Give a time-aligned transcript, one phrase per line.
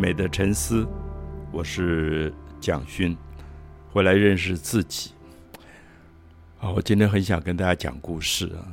[0.00, 0.88] 美的沉思，
[1.52, 3.14] 我是蒋勋，
[3.92, 5.10] 回来认识自己。
[6.58, 8.64] 啊，我今天很想跟大家讲故事啊。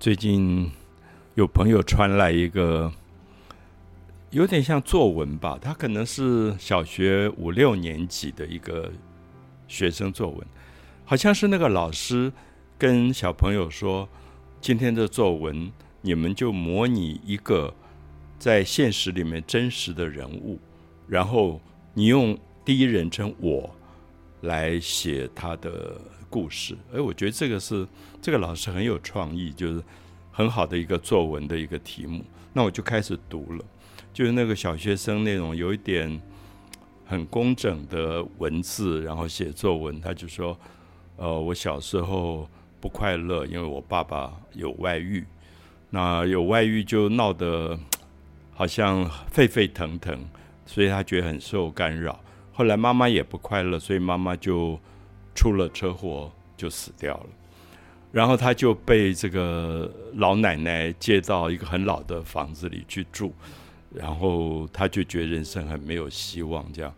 [0.00, 0.68] 最近
[1.36, 2.92] 有朋友传来一个
[4.30, 8.90] 有点像作文吧，他可能是小学五六年级的一个
[9.68, 10.44] 学生作文，
[11.04, 12.32] 好像是那个老师
[12.76, 14.08] 跟小朋友说，
[14.60, 17.72] 今天的作文你们就模拟一个。
[18.44, 20.58] 在现实里面真实的人物，
[21.08, 21.58] 然后
[21.94, 23.74] 你用第一人称我
[24.42, 25.98] 来写他的
[26.28, 26.76] 故事。
[26.92, 27.88] 哎，我觉得这个是
[28.20, 29.82] 这个老师很有创意，就是
[30.30, 32.22] 很好的一个作文的一个题目。
[32.52, 33.64] 那我就开始读了，
[34.12, 36.20] 就是那个小学生那种有一点
[37.06, 39.98] 很工整的文字，然后写作文。
[40.02, 40.54] 他就说
[41.16, 42.46] ：“呃，我小时候
[42.78, 45.24] 不快乐，因为我爸爸有外遇。
[45.88, 47.80] 那有外遇就闹得。”
[48.54, 50.16] 好像沸沸腾腾，
[50.64, 52.18] 所以他觉得很受干扰。
[52.52, 54.78] 后来妈妈也不快乐，所以妈妈就
[55.34, 57.26] 出了车祸，就死掉了。
[58.12, 63.34] 然后他就被这个老奶奶接到一个很老的房子里去住，
[63.92, 66.64] 然后他就觉得人生很没有希望。
[66.72, 66.94] 这样，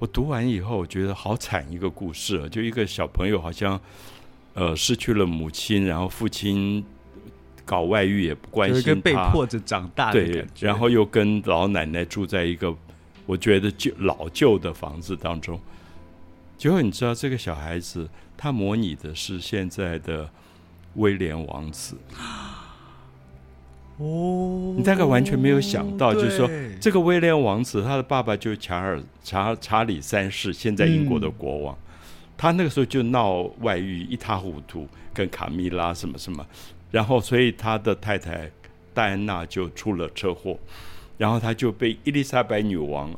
[0.00, 2.48] 我读完以后，我觉得好惨一个故事！
[2.48, 3.80] 就一个小朋友，好像
[4.54, 6.84] 呃失去了母亲，然后父亲。
[7.66, 12.74] 搞外遇也不关心他，被迫着长大的对，然后又跟老奶奶住在一个
[13.26, 15.60] 我觉得旧老旧的房子当中。
[16.56, 20.26] 结果你知道，这个小孩子他模拟的是现在的
[20.94, 21.98] 威廉王子。
[23.98, 26.48] 哦，你大概完全没有想到，就是说
[26.80, 31.76] 这个威廉王子，他的爸爸就是查尔查查理三世，现在英国的国王。
[32.38, 36.46] 他那个时候就闹外遇，一塌糊涂，跟卡米拉什么什么。
[36.90, 38.50] 然后，所以他的太太
[38.94, 40.58] 戴安娜就出了车祸，
[41.18, 43.12] 然后他就被伊丽莎白女王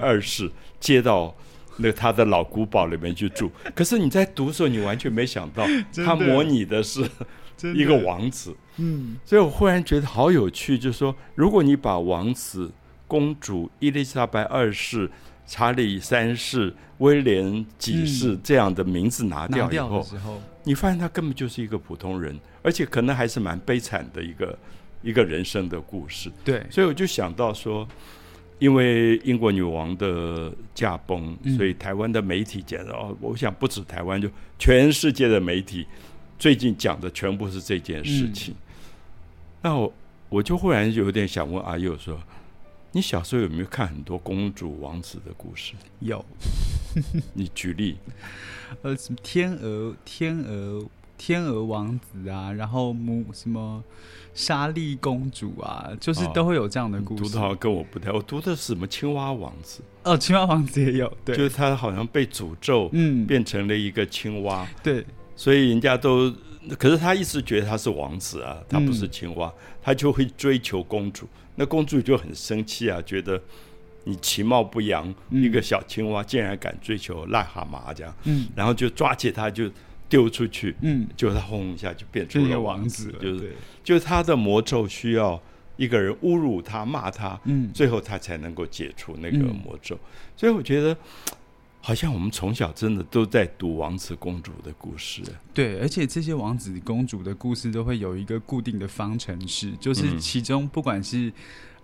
[0.00, 1.34] 二世接到
[1.78, 3.50] 那他的老古堡里面去住。
[3.74, 5.66] 可是你在读的时候，你完全没想到，
[6.04, 7.08] 他模拟的是
[7.74, 8.54] 一个王子。
[8.78, 12.70] 嗯，所以我忽然觉得好有趣，就是说，如果你把王子、
[13.06, 15.10] 公主、伊丽莎白二世、
[15.46, 20.06] 查理三世、威廉几世这样的名字拿掉以后，
[20.64, 22.38] 你发现他根本就是一个普通人。
[22.62, 24.58] 而且可能还是蛮悲惨的一个
[25.00, 26.28] 一个人生的故事。
[26.44, 27.86] 对，所以我就想到说，
[28.58, 34.28] 因为英国女王的驾崩，所以台湾的媒体讲哦，我想不止台湾，就
[34.58, 35.86] 全世界的媒体
[36.36, 38.52] 最近讲的全部是这件事情。
[39.62, 39.94] 那我
[40.28, 42.20] 我就忽然有点想问阿佑说，
[42.96, 45.74] 你小时候有没有看很多公主王子的故事？
[46.00, 46.24] 有，
[47.34, 47.98] 你举例，
[48.80, 50.86] 呃，什么天鹅，天鹅。
[51.18, 53.82] 天鹅王子啊，然后母什么
[54.34, 57.22] 莎莉公主啊，就是都会有这样的故事。
[57.22, 59.80] 读的好像跟我不太，我读的是什么青蛙王子？
[60.02, 66.30] 哦，青蛙王子也有，对，就是他好像被诅咒，嗯，变成了一个青蛙，对，所以人家都，
[66.78, 71.26] 可是他一直觉得他是王子啊，他不是青蛙，他就会追求公主，
[71.56, 73.42] 那公主就很生气啊，觉得
[74.04, 79.70] 你其貌不扬，一个小青蛙竟然敢追求癞蛤蟆这样，嗯，然后就抓起他就。
[80.08, 83.52] 丢出去，嗯，就他轰一下就变成了王子，就是
[83.82, 85.42] 就是他的魔咒需要
[85.76, 89.98] 一个人侮辱他、骂他，嗯，最后他才能够解除那个魔咒。
[90.36, 90.96] 所以我觉得，
[91.86, 95.22] 好像我们从小真的都在读王子公主的故事。
[95.54, 101.32] 对，而且这些王子公主的故事都会有一个固定的方程式，就是其中不管是。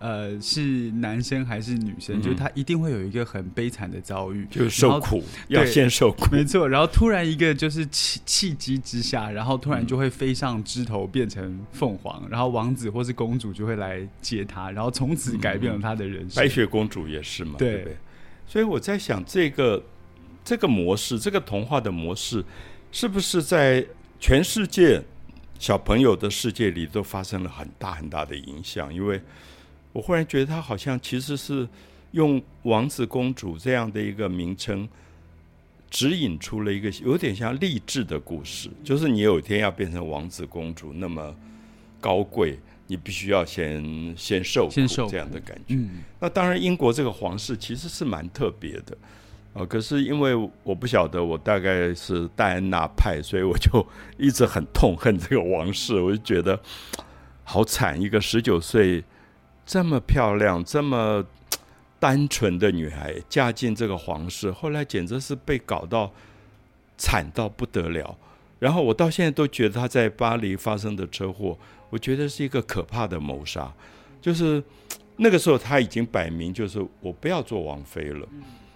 [0.01, 2.21] 呃，是男生还是女生？
[2.21, 6.27] 就是他一定会有一个很悲惨的遭遇，就是受苦，要先受苦。
[6.33, 16.43] 没错，然后突然一个就是契契机之下，然后突然就会飞上枝头变成凤凰，然后王子或是公主就会来接他，然后从此改变了他的人生。
[16.43, 17.97] 白雪公主也是嘛，对不对？
[18.45, 19.81] 所以我在想，这个
[20.45, 22.45] 这个模式，这个童话的模式，
[22.91, 23.85] 是不是在
[24.19, 25.03] 全世界
[25.59, 28.93] 小朋友的世界里都发生了很大很大的影响？
[28.93, 29.21] 因为
[29.93, 31.69] 我忽然觉得他好像其实是
[32.11, 34.89] 用王子公主这样的一个名称，
[35.91, 41.35] 指引出了一个有点像励志的故事，就是你有一天要变成王子公主那么
[42.01, 44.75] 高贵，你必须要先先受苦
[45.09, 45.79] 这样的感觉。
[46.19, 48.97] 那当然，英国这个皇室其实是蛮特别的
[49.55, 49.65] 啊。
[49.65, 53.87] 可是因为我不晓得，我大概是戴安娜派，所以我就
[54.19, 56.61] 一直很痛恨这个王室，我就觉得
[57.45, 59.05] 好惨，一个十九岁。
[59.65, 61.25] 这么漂亮、这么
[62.01, 66.13] 单纯的女孩嫁进这个皇室，后来简直是被搞到
[66.99, 68.19] 惨到不得了。
[68.59, 71.57] 然后我到现在都觉得她在巴黎发生的车祸，
[71.91, 73.73] 我觉得是一个可怕的谋杀。
[74.21, 74.61] 就是
[75.17, 78.27] 那个时候他已经摆明就是我不要做王妃了，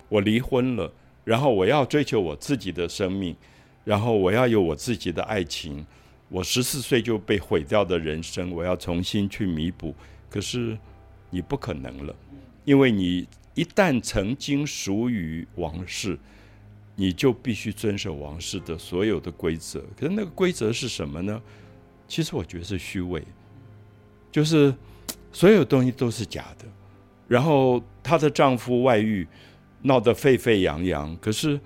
[0.09, 0.93] 我离婚了，
[1.25, 3.35] 然后我要追求我自己的生命，
[3.85, 5.85] 然后我要有我自己的爱情。
[6.29, 9.95] 我十四岁就被毁掉的人生，我要重新去弥补。
[10.29, 10.77] 可是
[11.31, 12.15] 你不可能了，
[12.65, 16.19] 因为你一旦曾经属于王室，
[16.97, 19.81] 你就必须遵守王室的所有的规则。
[19.97, 21.41] 可是那个规则是什么呢？
[22.09, 23.23] 其实我觉得是虚伪，
[24.33, 24.75] 就是
[25.33, 26.65] 所有东西都是假的。
[27.29, 29.27] 然后她的丈夫外遇，
[29.87, 31.59] 闹得沸沸扬扬，可是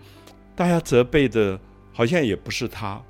[0.55, 1.59] 大家责备的
[1.93, 3.03] 好像也不是她。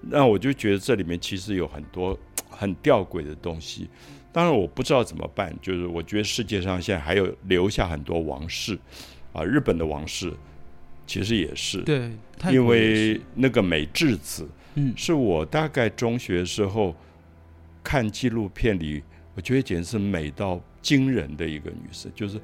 [0.00, 2.18] 那我就觉得这里面其实有很多
[2.48, 3.88] 很吊诡的东西。
[4.32, 8.78] 当然我不知道怎么办，就是我觉得世界上现在还有留下很多王室
[9.32, 10.32] 啊，日本的王室
[11.06, 12.10] 其实也是对，
[12.50, 16.94] 因为那个美智子，嗯，是我大概中学时候
[17.82, 19.02] 看纪录片里，
[19.34, 22.38] 我觉得简直是美到惊人的一个女生，就是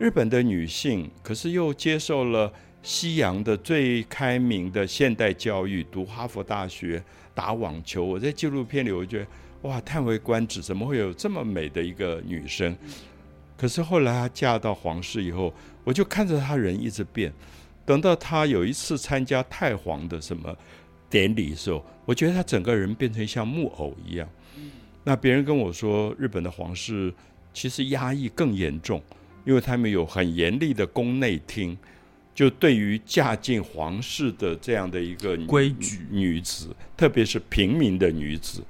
[0.00, 2.50] 日本的女性，可是又接受了。
[2.82, 7.02] 西洋的最开明的现代教育，读哈佛大学，
[7.34, 8.02] 打网球。
[8.02, 9.26] 我在纪录片里，我觉得
[9.60, 12.74] 哇，叹为观止，怎么会有这么美的一个女生？
[13.58, 15.52] 可是后来她嫁到皇室以后，
[15.84, 17.30] 我就看着她人一直变。
[17.84, 20.56] 等到她有一次参加太皇的什么
[21.10, 24.26] 典礼的时候，我觉得她整个人变成像木偶一样。
[25.04, 27.12] 那别人跟我说，日本的皇室
[27.52, 29.02] 其实压抑更严重，
[29.44, 31.76] 因为他们有很严厉的宫内厅。
[32.32, 38.62] 就对于嫁进皇室的这样的一个规矩女子，特别是平民的女子，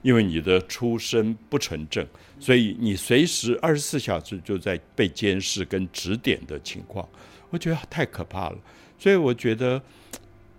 [0.00, 2.06] 因为你的出身不纯正，
[2.38, 7.06] 所以你随时二十四小时就在被监视跟指点的情况，
[7.50, 8.58] 我觉得太可怕了。
[8.98, 9.82] 所以我觉得，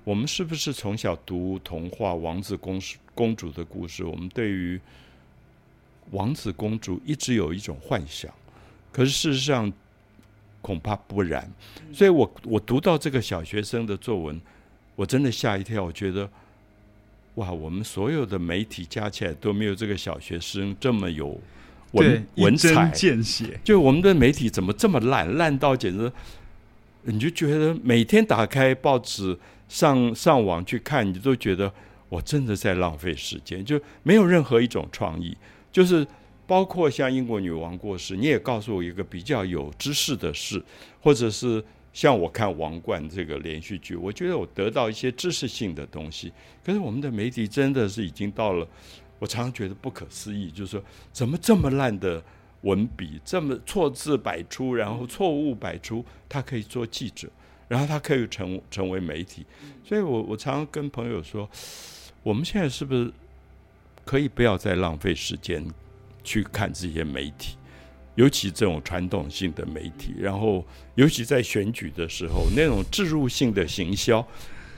[0.03, 2.79] 我们是不是从小读童话王子公
[3.15, 4.79] 公主的故事，我们对于
[6.11, 8.31] 王子公主一直有一种幻想，
[8.91, 9.71] 可是事实上。
[10.63, 11.51] 恐怕不然，
[11.91, 14.39] 所以我我读到这个小学生的作文，
[14.95, 15.83] 我真的吓一跳。
[15.83, 16.29] 我觉得，
[17.33, 21.35] 哇，我们所有的媒体加起来都没有这个小学生这么有
[21.93, 23.59] 文文采见血。
[23.63, 26.11] 就我们的媒体怎么这么烂，烂到简直，
[27.05, 29.35] 你就觉得每天打开报纸、
[29.67, 31.73] 上上网去看，你都觉得
[32.07, 35.35] 我真的在浪费时间，就没有任何一种创意，
[35.71, 36.05] 就是。
[36.51, 40.61] 包括像英国女王过世，你也告诉我一个比较有知识的事，
[40.99, 41.63] 或者是
[41.93, 46.29] 像我看《王冠》这个连续剧，我觉得我得到一些知识性的东西。
[46.61, 48.67] 可是我们的媒体真的是已经到了，
[49.17, 50.83] 我常常觉得不可思议，就是说
[51.13, 52.21] 怎么这么烂的
[52.63, 57.29] 文笔，这么错字百出，然后错误百出，他可以做记者，
[57.69, 59.45] 然后他可以成成为媒体。
[59.85, 61.49] 所以我我常常跟朋友说，
[62.23, 63.09] 我们现在是不是
[64.03, 65.65] 可以不要再浪费时间？
[66.23, 67.55] 去看这些媒体，
[68.15, 70.65] 尤其这种传统性的媒体，然后
[70.95, 74.25] 尤其在选举的时候，那种置入性的行销，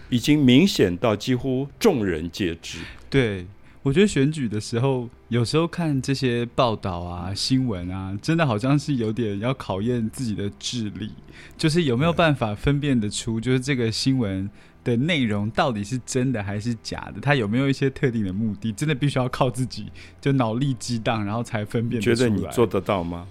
[0.09, 2.79] 已经明显到几乎众人皆知。
[3.09, 3.45] 对，
[3.81, 11.11] 我觉得选举的时候，有时候看这些报道啊、新闻啊，真的好像是有点要考验自己的智力，
[11.57, 14.49] 就是有没有办法分辨得出，就是这个新闻。
[14.83, 17.21] 的内容到底是真的还是假的？
[17.21, 18.71] 他有没有一些特定的目的？
[18.73, 22.01] 真的必须要靠自己就脑力激荡，然后才分辨。
[22.01, 23.27] 觉得你做得到吗？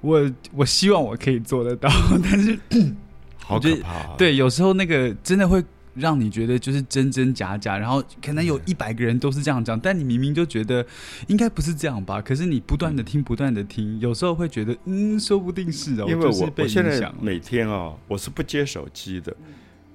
[0.00, 1.88] 我我希望我可以做得到，
[2.22, 2.58] 但是
[3.38, 4.14] 好可怕。
[4.16, 10.84] 对，有时候那个真的会让你觉得就是真真假假，然后可能有一百个人都是这样讲，但你明明就觉得
[11.28, 12.20] 应该不是这样吧？
[12.20, 16.06] 可是你不断的听，不断的听，有时候会觉得嗯，说不定是哦。
[16.08, 19.34] 因为我我现在每天啊，我是不接手机的。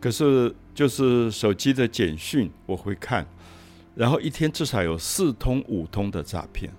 [0.01, 3.27] 可是，就是手机的简讯我会看，
[3.95, 6.71] 然后一天至少有四通五通的诈骗，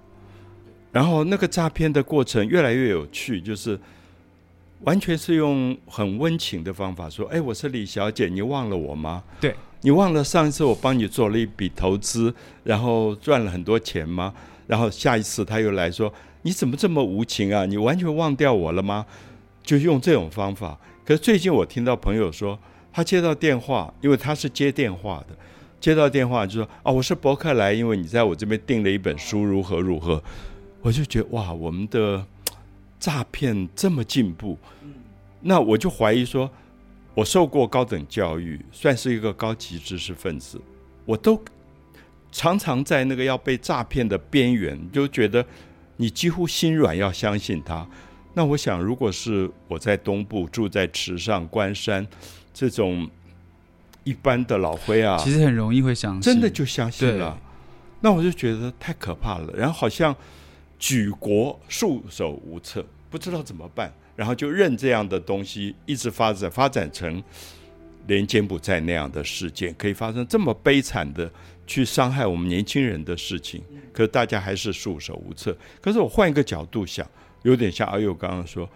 [0.90, 3.78] 然后那个诈骗的过程越来越有趣，就是
[4.84, 9.22] 完全是用很温情的方法说：“哎，我是李小姐，你忘了我吗？
[9.38, 12.34] 对，你忘了上一次我帮你做了一笔投资，
[12.64, 14.32] 然后赚了很多钱吗？
[14.66, 16.10] 然后下一次他又来说：
[16.40, 17.66] 你怎么这么无情啊？
[17.66, 19.04] 你完全忘掉我了吗？
[19.62, 20.78] 就用这种方法。
[21.04, 22.58] 可是最近我听到朋友说。
[22.92, 25.36] 他接到电话，因为他是接电话的，
[25.80, 30.22] 接到电话就说：“啊，我是伯克莱，因为你在我这边订了一本书，如何如何。”
[30.82, 32.26] 我就觉得哇，我们的
[32.98, 34.58] 诈骗这么进步，
[35.40, 36.50] 那我就怀疑说，
[37.14, 40.60] 我受过高等教育，算是一个高级知识分子，
[41.04, 41.40] 我都
[42.32, 45.44] 常常在那个要被诈骗的边缘，就觉得
[45.96, 47.86] 你几乎心软要相信他。
[48.34, 52.06] 那我想，如果是我在东部住在池上关山。
[52.52, 53.08] 这种
[54.04, 57.38] 一般的老灰啊，其实很容易会相信，真的就相信了。
[58.00, 59.52] 那我就觉得太可怕了。
[59.56, 60.14] 然后好像
[60.78, 67.22] 举国束手无策，不知道怎么办，然后就任这样的东西一直发展，发展成
[68.06, 71.30] 连柬埔寨那样的事件，可以发生这么悲惨的
[71.66, 75.54] 去伤害我们年轻人的事情，可是大家还是束手无策。
[75.80, 77.06] 可是我换一个角度想，
[77.42, 78.68] 有点像阿佑刚刚说，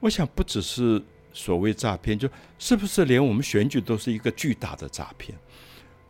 [0.00, 1.02] 我想不只是
[1.32, 5.36] 所谓诈骗，就是不是连我们选举都是一个巨大的诈骗？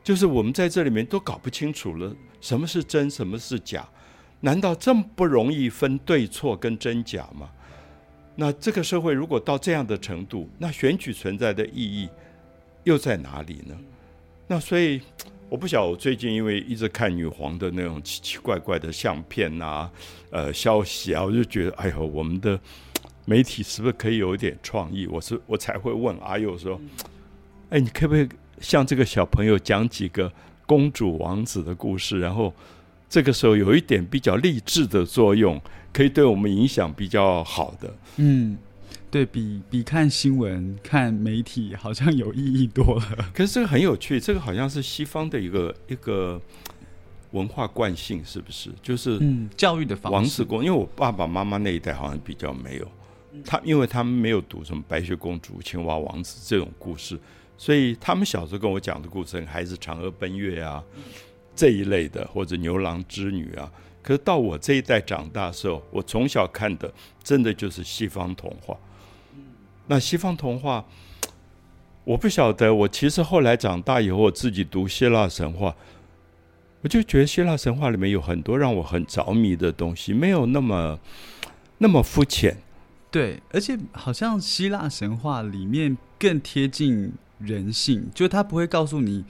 [0.03, 3.87] 就是我们在这里面都搞不清楚了，什么是真，什么是假？
[4.41, 7.51] 难道这么不容易分对错跟真假吗？
[8.35, 12.09] 那这个社会如果到这样的程度，那选举存在的意义
[12.85, 13.79] 又在哪里呢？
[14.47, 15.03] 那所以
[15.51, 19.91] 我不晓得，我最近因为一直看女皇的那种奇奇怪怪的相片啊、
[20.31, 22.59] 呃消息啊，我就觉得，哎呦，我们的
[23.25, 25.07] 媒体是不是可以有一点创意？
[25.07, 26.81] 我是我才会问阿佑说，
[27.71, 28.29] 哎，你可不可以？
[28.61, 30.31] 向这个小朋友讲几个
[30.67, 32.53] 公主王子的故事，然后
[33.09, 35.59] 这个时候有一点比较励志的作用，
[35.95, 37.97] 可以对我们影响比较好的。
[38.17, 38.59] 嗯，
[39.11, 43.03] 对比比看新闻、看媒体好像有意义多了。
[43.33, 46.39] 可是这个很有趣，这个好像是西方的一个一个
[47.31, 48.71] 文化惯性，是不是？
[48.83, 52.87] 就是嗯，教育的方王子公，因为我爸爸妈妈那一代好像比较没有
[53.45, 57.19] 他，因为他们没有读什么白雪公主、青蛙王子这种故事。
[57.57, 60.83] 所以他们小时候跟我讲的故事，还是嫦娥奔月啊
[61.55, 63.71] 这一类的，或者牛郎织女啊。
[64.03, 66.91] 可是到我这一代长大的时候，我从小看的
[67.23, 68.75] 真的就是西方童话。
[69.89, 70.83] 那西方童话，
[72.05, 72.75] 我不晓得。
[72.75, 75.77] 我其实后来长大以后，我自己读希腊神话，
[76.81, 80.99] 我就觉得希腊神话里面有很多让我很着迷的东西，没有那么
[81.77, 82.57] 那么肤浅。
[83.11, 87.13] 对，而且好像希腊神话里面更贴近。
[87.43, 89.25] 人性，就他不会告诉你，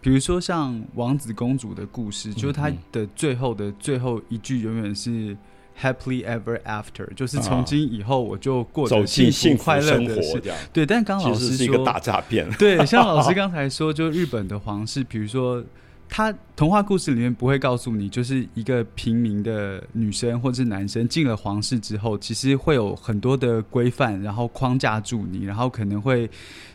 [0.00, 5.36] 比如说像王子公主的故事，就是他的最后的最后一句永远是
[5.78, 10.56] happily ever after，就是从今以后我就过着幸福快乐的生活。
[10.72, 12.50] 对，但刚老师说是一个大诈骗。
[12.58, 15.62] 对，像老师刚才说，就日本的皇室，比如说
[16.10, 26.28] 他童话故事里面不会告诉你，就是一个平民的女生或者是男生进了皇室之后，其实会有很多的规范，然后框架住你，然后可能会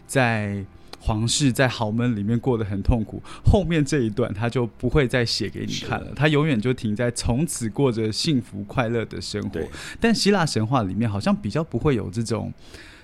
[0.08, 0.66] 在。
[0.98, 9.62] 皇室在豪门里面过得很痛苦，后面这一段他就不会再写给你看了，他永远就停在从此过着幸福快乐的生活。
[10.00, 12.52] 但希腊神话里面好像比较不会有这种，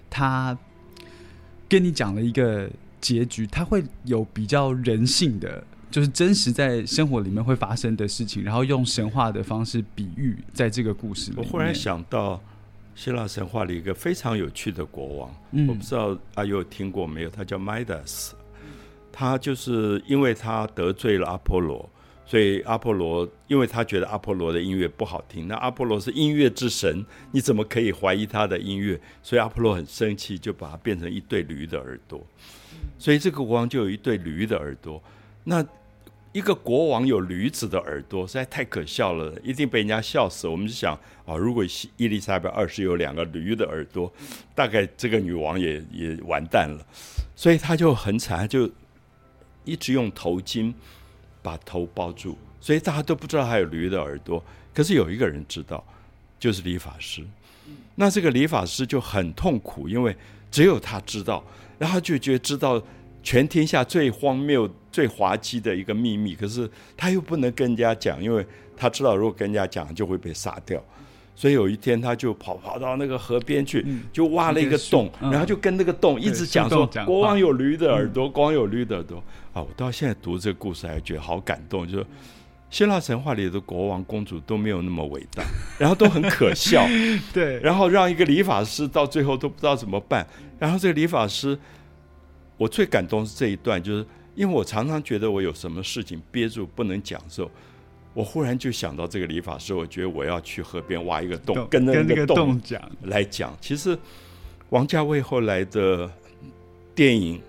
[0.10, 0.58] 他
[1.70, 2.68] 跟你讲了一个
[3.00, 11.38] 结局，他会有比较人性的，就是真实在生活里面会发生的事情，然后用神话的方式比喻在这个故事里。
[11.38, 12.42] 我忽然想到。
[12.94, 15.34] 希腊神话里一个非常有趣的国王，
[15.70, 17.30] 我不知道阿有听过没有？
[17.30, 18.36] 他叫迈达斯，
[19.14, 21.90] 他就是因为他得罪了阿波罗，
[22.26, 29.00] 所以阿波罗因为他觉得阿波罗的音乐不好听，那阿波罗是音乐之神，你怎么可以怀疑他的音乐？
[29.24, 32.22] 所以阿波罗很生气，就把它变成一对驴的耳朵，
[33.00, 35.02] 所以这个国王就有一对驴的耳朵。
[35.46, 35.66] 那
[36.34, 40.48] 一个国王有驴子的耳朵，实在太可笑了，一定被人家笑死。
[40.48, 41.62] 我们就想啊，如果
[41.98, 44.10] 伊丽莎白二世有两个驴的耳朵，
[44.56, 46.86] 大概这个女王也也完蛋了。
[47.36, 48.70] 所以她就很惨，就
[49.66, 50.74] 一直用头巾
[51.42, 54.42] 把头包住，所以大家都不知道她有驴的耳朵。
[54.74, 55.84] 可是有一个人知道，
[56.40, 57.22] 就是理发师。
[57.96, 60.16] 那这个理发师就很痛苦，因为
[60.50, 61.44] 只有他知道，
[61.78, 62.82] 然后就觉知道。
[63.24, 70.84] 全天下最荒谬、最滑稽的一个秘密，可是他又不能跟人家讲，因为他知道如果跟人家讲就会被杀掉。
[71.34, 79.24] 所以有一天他就跑跑到那个河边去，就挖了一个洞，然后就跟那个洞一直讲说：“国王有驴的耳朵，国王有驴的耳朵。”
[79.54, 82.06] 啊，我到现在读这个故事还觉得好感动，就是
[82.70, 85.42] 希腊神话里的国王公主都没有那么伟大，
[85.80, 86.86] 然后都很可笑。
[87.34, 90.28] 对，然后让一个理发师到最后都不知道怎么办，
[90.60, 91.58] 然后这个理发师。
[92.62, 97.50] 我最感动是这一段，就是因为我常常觉得我有什么事情憋住不能讲的时候，
[98.14, 103.58] 我忽然就想到这个理发师，我觉得我要去河边挖一个洞，跟那个洞讲来讲。
[103.60, 103.98] 其实
[104.70, 106.08] 王家卫后来的
[106.94, 107.40] 电影《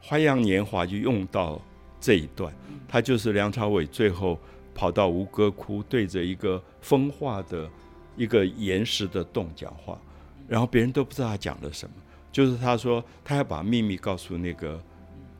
[0.00, 1.60] 花样年华》就用到
[2.00, 2.54] 这一段，
[2.86, 4.38] 他就是梁朝伟最后
[4.72, 7.68] 跑到吴哥窟，对着一个风化的
[8.16, 10.00] 一个岩石的洞讲话，
[10.46, 11.94] 然后别人都不知道他讲了什么。
[12.38, 14.80] 就是他说，他要把秘密告诉那个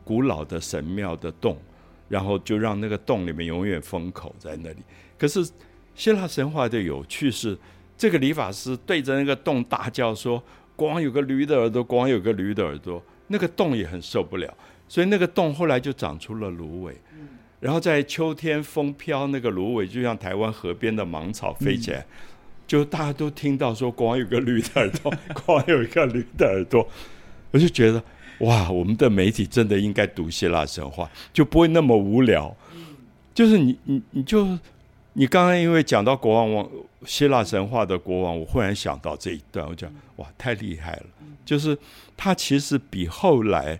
[0.03, 1.57] 古老的神庙的洞，
[2.09, 4.79] 然后就让那个洞里面永远封口在那里。
[5.17, 5.49] 可是
[5.95, 7.57] 希腊神话的有趣是，
[7.97, 10.43] 这个理发师对着那个洞大叫说
[10.75, 13.01] ：“光有个驴的耳朵，光有个驴的耳朵。”
[13.31, 14.53] 那个洞也很受不了，
[14.89, 16.93] 所以那个洞后来就长出了芦苇。
[17.61, 22.05] 然后在秋天风飘，那个芦苇就像台湾河边的芒草飞起来，
[22.69, 25.11] 就大家都听到说国王有个驴的耳朵，
[25.43, 26.87] 国王有一个驴的耳朵，
[27.49, 28.01] 我就觉得
[28.41, 32.55] 哇，我们的媒体真的应该读希腊神话，就不会那么无聊。
[33.33, 34.45] 就是你你你就
[35.13, 36.69] 你刚刚因为讲到国王王
[37.05, 41.05] 希腊神话的国王，我忽然想到这一段，我讲哇，太厉害了，
[41.43, 41.75] 就是
[42.15, 43.79] 他其实比后来。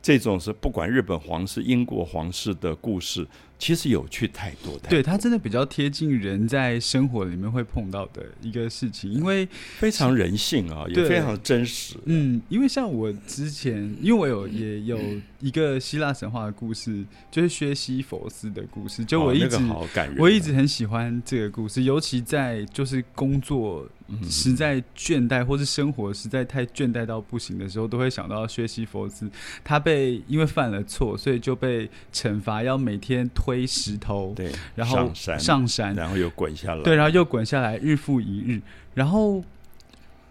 [0.00, 3.26] 这种是不管日本皇室、英国皇室的故事，
[3.58, 4.88] 其实有趣太多的。
[4.88, 11.96] 对它真的比较贴近人在生活里面会碰到的一个事情，因为非常人性啊，也非常真实。
[12.04, 14.98] 嗯，因为像我之前，因为我有也有
[15.40, 23.86] 一个希腊神话的故事，就是薛西佛斯的故事，就我一直好感人，我一直很喜欢这个故事，尤其在就是工作。
[24.28, 29.30] 实在倦怠，或是生活实在太倦怠到不行的时候，都会想到薛西佛斯。
[29.62, 38.60] 他被因为犯了错，所以就被惩罚，要每天推石头，对，然后上山，上山，然后又滚下来，对，然后又滚下来，日复一日，
[38.94, 39.44] 然后。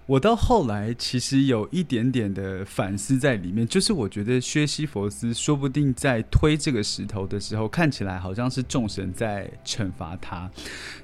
[0.08, 10.50] 我到后来其实有一点点的反思在里面，就是我觉得薛西佛斯说不定在推这个石头的时候，看起来好像是众神在惩罚他，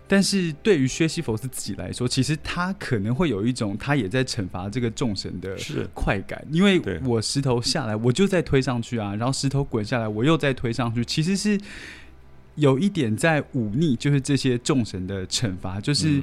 [0.07, 5.57] 但是对于薛西佛斯自己来说，其实他可能会有一种他也在惩罚这个众神的
[5.93, 11.59] 快感，因为我石头下来，我就再推上去啊，然后石头滚下来，我又再推上去，其实是
[12.55, 16.21] 有一点在忤逆，就是这些众神的惩罚，就是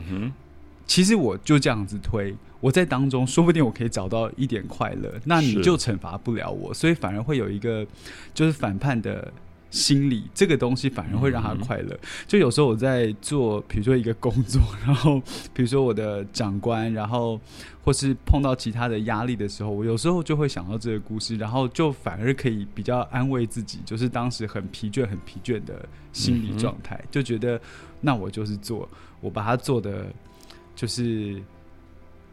[0.86, 2.34] 其实我就这样子推。
[2.60, 7.86] 我在当中，说不定我可以找到一点快乐，那你就惩罚不了我，所以反而会有一个
[8.34, 9.32] 就是反叛的
[9.70, 11.98] 心理，这个东西反而会让他快乐。
[12.26, 15.18] 就有时候我在做，比如说一个工作，然后
[15.54, 17.40] 比如说我的长官，然后
[17.82, 27.58] 或是碰到其他的压力的时候，我有时候就会想到这个故事，然后就反而可以比较安慰自己，就是当时很疲倦、很疲倦的心理状态，就觉得
[28.02, 28.86] 那我就是做，
[29.22, 30.04] 我把它做的
[30.76, 31.42] 就是。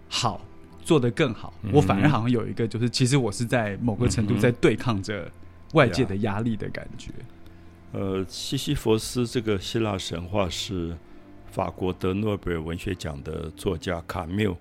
[0.10, 0.41] 好，
[0.84, 1.54] 做得更好。
[1.72, 5.30] 我反而好像有一个，就是其实我是在某个程度在对抗着
[5.74, 7.12] 外界的压力的感觉。
[7.91, 10.96] 呃，西西弗斯这个希腊神话是
[11.52, 14.56] 法国得诺贝尔文学奖的作家卡缪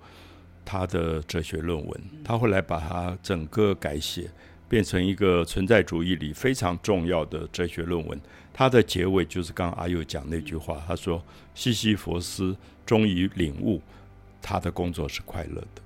[0.64, 4.30] 他的哲学论文，他后来把它整个改写，
[4.68, 8.20] 变成一个存在主义里非常重要的哲学论文。
[8.52, 11.22] 他的结尾就是刚刚阿佑讲那句话，他说
[11.54, 13.80] 西西弗斯终于领悟。
[14.48, 15.82] 他的工作是快乐的，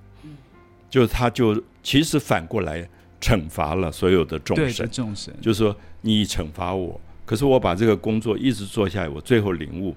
[0.87, 2.87] 就他就其实反过来
[3.19, 9.95] 惩罚了所有的众生，众生就是说你惩罚我，可是我把这个工作一直做下来，我最后领悟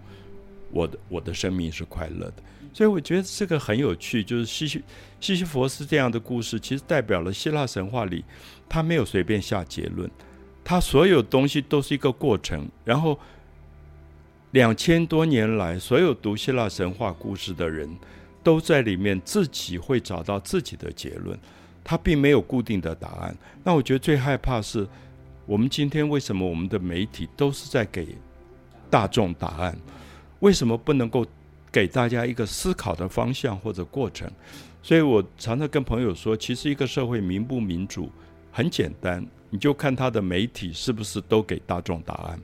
[0.70, 4.82] 我的我的生命是快乐的，所以我觉得这个很有趣，就是西西
[5.20, 8.24] 西西佛斯这样的故事，其实代表了希腊神话里
[8.66, 10.10] 他没有随便下结论，
[10.64, 13.18] 他所有东西都是一个过程，然后
[14.52, 17.94] 两千多年来，所有读希腊神话故事的人。
[18.44, 21.36] 都在里面，自己会找到自己的结论，
[21.82, 23.36] 他并没有固定的答案。
[23.64, 24.86] 那我觉得最害怕是，
[25.46, 28.16] 我们今天为什么我们的媒体都是在给
[28.90, 29.76] 大众答案？
[30.40, 31.26] 为什么不能够
[31.72, 34.30] 给大家一个思考的方向或者过程？
[34.82, 38.10] 所以我常常跟朋友说，其实一个社会民不民主
[38.52, 42.38] 很简单，你就看他的媒体是不是都给大众答案。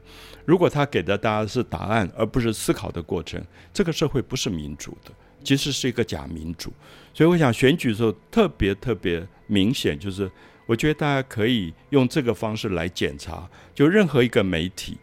[0.46, 3.38] 如果他给的大家是答案，而不是思考的过程，
[3.74, 5.12] 这个社会不是民主的。
[5.42, 6.72] 其实是一个假民主，
[7.12, 10.30] 所以我想选举的时候特别特别明显，就是
[10.66, 14.96] 我觉得大家可以用这个方式来检查，就任何一个媒体，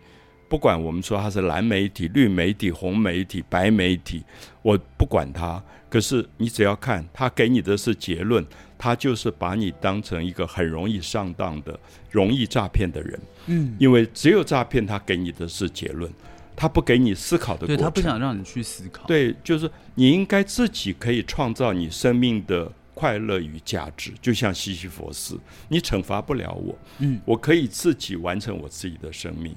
[0.47, 4.23] 不管我们说它是蓝媒体、绿媒体、红媒体、白媒体，
[4.61, 8.45] 我不管它，可是你只要看他给你的是结论，
[8.77, 11.77] 他就是把你当成一个很容易上当的、
[12.11, 13.19] 容易诈骗的人。
[13.47, 16.11] 嗯，因为只有诈骗，他给你的是结论。
[16.57, 19.05] 他不给你思考的过程，对他不想让你去思考。
[19.05, 25.39] 对，就是你应该自己可以创造你生命的快乐与价值，就像西西弗斯，
[25.69, 29.55] 你惩罚不了我，嗯，我可以自己完成我自己的生命。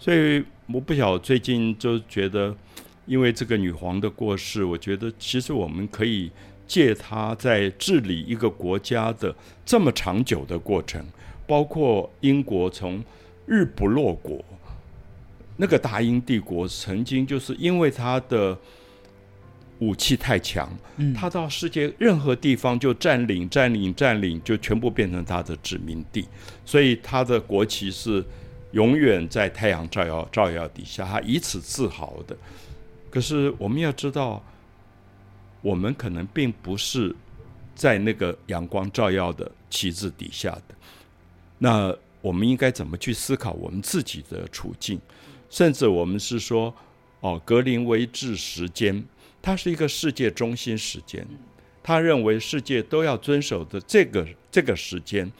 [0.00, 2.52] 所以我不晓最近就觉得，
[3.06, 6.28] 因为这个女皇的过世，我觉得其实我们可以
[6.66, 9.32] 借她在治理一个国家的
[9.64, 11.06] 这么长久的过程，
[11.46, 13.00] 包括英国从
[13.46, 14.44] 日不落国。
[15.62, 18.58] 那个大英帝国曾经就是因为它的
[19.78, 20.68] 武器太强，
[21.14, 26.26] 他到世界任何地方就占领、占领、占领，就全部变成他的殖民地，
[26.64, 28.24] 所以他的国旗是
[28.72, 32.36] 永远在太阳照耀照耀底下，他以此自豪的。
[33.08, 34.42] 可是我们要知道，
[35.60, 37.14] 我们可能并不是
[37.76, 40.74] 在那个阳光照耀的旗帜底下的。
[41.58, 45.00] 那我们应该怎么去思考我们自己的处境，
[45.52, 46.74] 甚至我们是说，
[47.20, 49.04] 哦，格林威治时间，
[49.42, 51.26] 它是一个世界中心时间，
[51.82, 55.30] 他认为世界都要遵守的这个这个时间。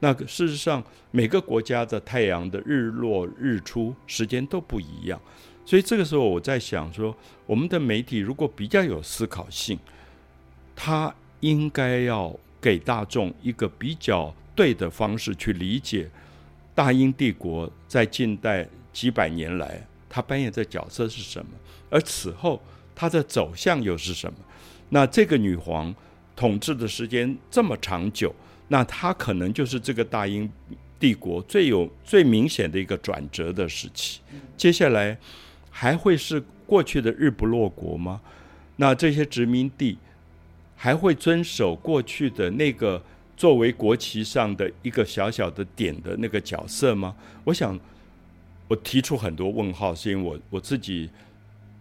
[0.00, 5.20] 那事实上，每个国家的太阳的日落日出时间都不一样，
[5.66, 9.78] 所以这个时候我在想说，我们的媒体如果比较有思考性，
[10.74, 16.08] 它应该要给大众一个比较对的方式去理解
[16.74, 18.66] 大英帝国在近代
[18.98, 21.52] 几百年来她扮演的角色是什么，
[21.88, 22.60] 而此后
[22.96, 24.38] 她的走向又是什么？
[24.88, 25.94] 那这个女皇
[26.34, 28.34] 统治的时间这么长久。
[28.66, 30.50] 那她可能就是这个大英
[30.98, 34.20] 帝国最有最明显的一个转折的时期。
[34.56, 35.16] 接下来
[35.70, 38.20] 还会是过去的日不落国吗？
[38.74, 39.96] 那这些殖民地
[40.74, 43.00] 还会遵守过去的那个
[43.36, 47.14] 作为国旗上的一个小小的点的那个角色吗？
[47.44, 47.78] 我想，
[48.68, 51.10] 我提出很多问号，是因为我我自己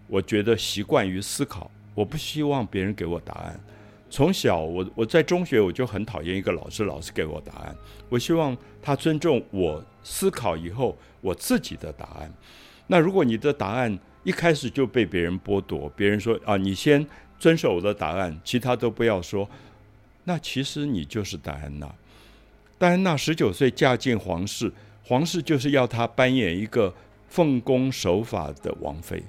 [0.08, 3.60] 我觉得习惯于思考，我不希望别人给我答案。
[4.10, 7.76] 从小，我我在中学我就很讨厌一个老师，老师给我答案。
[8.08, 12.34] 我希望他尊重我思考以后我自己的答案。
[12.88, 17.06] 那如果你的答案一开始就被别人剥夺，别人说啊，你先
[17.38, 19.50] 遵守我的答案，其他都不要说，
[20.24, 21.94] 那其实你就是戴安娜。
[22.78, 24.72] 戴安娜十九岁嫁进皇室，
[25.08, 26.94] 皇室就是要她扮演一个
[27.28, 29.24] 奉公守法的王妃，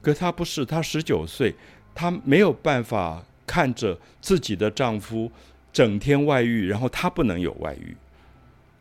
[0.00, 1.54] 可她不是，她十九岁，
[1.94, 3.24] 她没有办法。
[3.44, 5.30] 看着自己的丈夫
[5.72, 7.94] 整天外遇，然后她不能有外遇。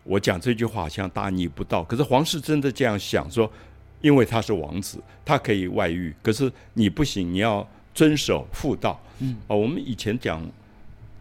[0.03, 3.51] 我讲这句话好像大逆不道，可是皇室真的这样想说，
[4.01, 8.97] 因为他是王子，他可以外遇，可是你不行，你要遵守妇道。
[9.19, 10.41] 嗯，哦，我们以前讲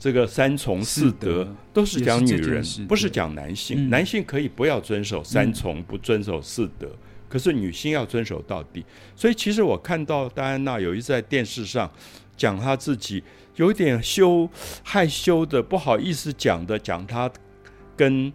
[0.01, 3.89] 这个三从四德，都是讲女人，不是讲男性。
[3.91, 6.91] 男性可以不要遵守三从，不遵守四德，
[7.29, 8.83] 可是女性要遵守到底。
[9.15, 11.89] 所以其实我看到戴安娜有一次在电视上
[12.37, 13.23] 讲她自己。
[13.57, 14.49] 有点羞
[14.83, 17.31] 害羞的，不好意思讲的，讲她
[17.95, 18.33] 跟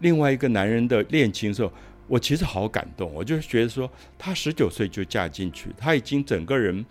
[0.00, 1.72] 另外一个男人的恋情的时候，
[2.06, 3.10] 我其实好感动。
[3.14, 6.84] 我就觉得说，她十九岁就嫁进去，她已经整个人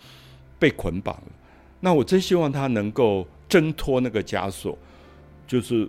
[0.58, 1.32] 被捆绑了。
[1.82, 4.78] 那我真希望她能够挣脱那个枷锁，
[5.48, 5.88] 就是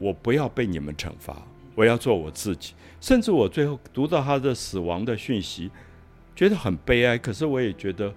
[0.00, 1.46] 我不要被你们惩罚，
[1.76, 2.74] 我要做我自己。
[3.00, 5.70] 甚至我最后读到他的死亡的讯息，
[6.34, 7.16] 觉得很悲哀。
[7.16, 8.12] 可是我也觉得。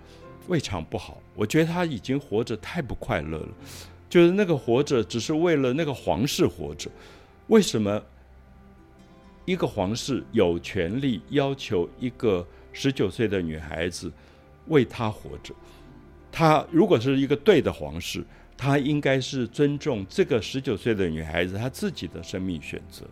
[0.48, 3.50] 未尝不好，我觉得他已经活着太不快乐了，
[4.10, 6.90] 就是那个活着只是为了那个皇室活着。
[7.48, 8.02] 为什么
[9.44, 14.10] 一个皇室有权利要求一个十九岁的女孩子
[14.68, 15.54] 为他活着？
[16.32, 18.24] 他如果是一个对的皇室，
[18.58, 23.06] 他应该是尊重这个十九岁的女孩子她自己的生命选择。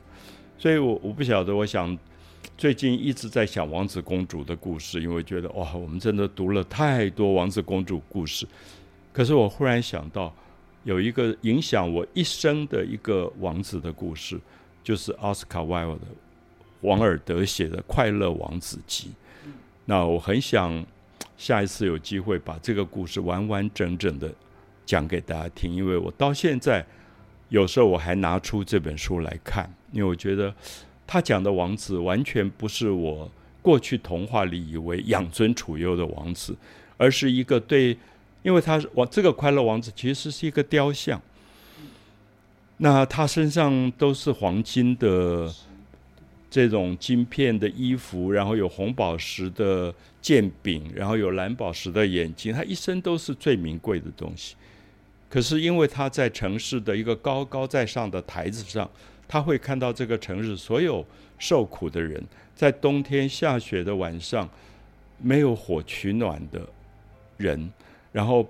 [0.58, 1.98] 所以，我我不晓得，我想。
[2.58, 8.48] 最近一直在想王子公主的故事，因为觉得哇，我们真的读了太多王子公主故事。
[9.12, 10.34] 可是我忽然想到，
[10.84, 14.40] 有一个影响我一生的一个王子的故事，
[14.84, 16.02] 就是奥斯卡·威尔的
[16.82, 19.10] 王尔德写的《快乐王子集》。
[19.84, 20.86] 那我很想
[21.36, 24.34] 下一次有机会把这个故事完完整整的
[24.86, 26.86] 讲给大家听，因为我到现在
[27.50, 30.54] 有时候我还拿出这本书来看，因为我觉得。
[31.08, 33.30] 他讲的王子完全不是我
[33.62, 36.58] 过去童话里以为养尊处优的王子，
[36.98, 37.96] 而是一个对，
[38.42, 41.22] 因为他王这个快乐王子其实是一个雕像，
[42.78, 45.48] 那他身上都是黄金的
[46.50, 54.56] 这种金片的衣服，然后有红宝石的剑柄，然后有蓝宝石的眼睛，他一生都是最名贵的东西。
[55.30, 58.90] 可是因为他在城市的一个高高在上的台子上。
[59.28, 61.04] 他会看到这个城市所有
[61.40, 62.24] 受苦的人，
[62.56, 64.48] 在冬天下雪的晚上，
[65.18, 66.62] 没有火取暖的
[67.38, 67.72] 人，
[68.12, 68.48] 然后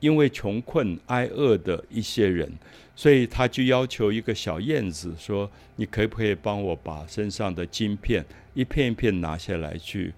[0.00, 2.50] 因为穷困挨饿的一些人，
[2.96, 10.14] 所以他就要求一个小燕子说：“你可不可以帮我把身上的金片一片一片拿下来，去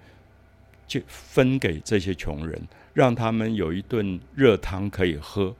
[0.86, 2.62] 就分给这些穷人，
[2.94, 5.52] 让他们有一顿热汤可以喝。”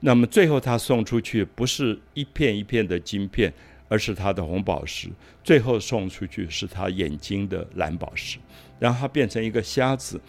[0.00, 3.52] 那么最后他送出去不是一片一片的金片，
[3.88, 5.08] 而是他的红宝石。
[5.42, 8.38] 最后送出去是他眼睛的蓝宝石，
[8.78, 10.20] 然后他变成一个瞎子，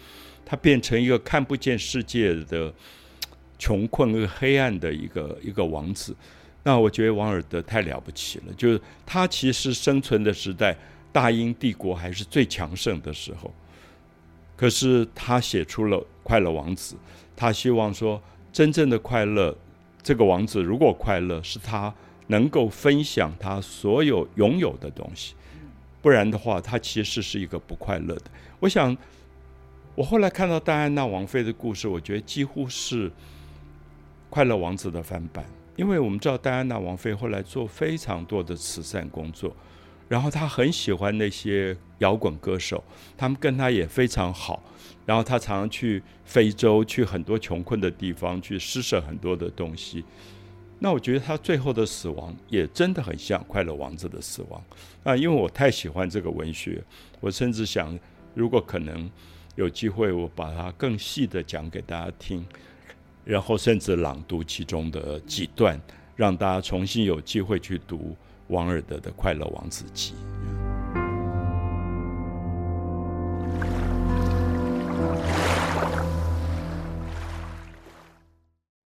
[0.44, 2.74] 他变成一个看不见世界的
[3.60, 6.16] 穷困和黑暗的一个一个王子。
[6.64, 10.76] 那我觉得王尔德太了不起了，就是他其实生存的时代，
[11.12, 13.54] 大英帝国还是最强盛的时候，
[14.56, 16.96] 可是他写出了《快乐王子》，
[17.36, 18.20] 他希望说。
[18.52, 19.56] 真正的快乐，
[20.02, 21.92] 这个王子如果快乐，是他
[22.26, 25.34] 能够分享他所有拥有的东西。
[26.02, 28.24] 不然的话，他其实是一个不快乐的。
[28.58, 28.96] 我想，
[29.94, 33.10] 我后来看到戴安娜王妃的故事，我觉得几乎是
[34.30, 35.44] 《快乐王子》的翻版，
[35.76, 39.54] 因为我们知道戴安娜王妃后来做非常多的慈善工作，
[40.10, 42.82] 然后他很喜欢那些摇滚歌手，
[43.16, 44.60] 他们跟他也非常好，
[45.06, 50.04] 然后他常常去非洲，去很多穷困的地方，去施舍很多的东西。
[50.80, 54.60] 那我觉得他最后的死亡也真的很像《快乐王子》的死亡
[55.04, 55.14] 啊！
[55.14, 56.82] 因为我太喜欢这个文学，
[57.20, 57.96] 我甚至想，
[58.34, 59.08] 如果可能
[59.54, 62.44] 有机会，我把它更细的讲给大家听，
[63.24, 65.80] 然后甚至朗读其中的几段，
[66.16, 68.16] 让大家重新有机会去读
[68.50, 70.14] 王尔德的快乐王子集。